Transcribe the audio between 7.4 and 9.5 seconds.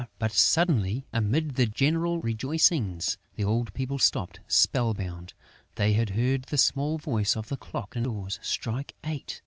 the clock indoors strike eight!